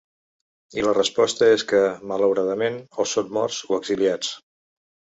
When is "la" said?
0.87-0.93